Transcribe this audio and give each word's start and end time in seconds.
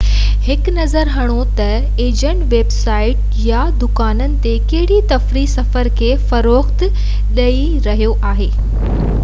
هڪ 0.45 0.69
نظر 0.77 1.09
هڻو 1.15 1.43
تہ 1.57 1.65
ايجنٽ 2.05 2.45
ويب 2.55 2.71
سائيٽ 2.77 3.37
يا 3.49 3.59
دڪان 3.83 4.23
تي 4.47 4.55
ڪهڙي 4.73 4.99
تفريحي 5.13 5.51
سفر 5.53 5.91
کي 6.01 6.11
فروغ 6.31 6.75
ڏيئي 6.89 7.65
رهيو 7.89 8.17
آهي 8.35 8.51